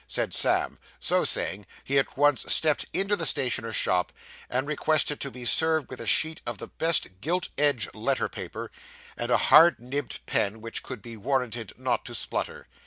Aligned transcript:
said 0.07 0.33
Sam; 0.33 0.79
so 0.99 1.23
saying, 1.23 1.67
he 1.83 1.99
at 1.99 2.17
once 2.17 2.51
stepped 2.51 2.87
into 2.91 3.15
the 3.15 3.23
stationer's 3.27 3.75
shop, 3.75 4.11
and 4.49 4.67
requested 4.67 5.19
to 5.19 5.29
be 5.29 5.45
served 5.45 5.91
with 5.91 6.01
a 6.01 6.07
sheet 6.07 6.41
of 6.43 6.57
the 6.57 6.69
best 6.69 7.21
gilt 7.21 7.49
edged 7.55 7.93
letter 7.93 8.27
paper, 8.27 8.71
and 9.15 9.29
a 9.29 9.37
hard 9.37 9.77
nibbed 9.79 10.25
pen 10.25 10.59
which 10.59 10.81
could 10.81 11.03
be 11.03 11.15
warranted 11.17 11.73
not 11.77 12.03
to 12.05 12.15
splutter. 12.15 12.67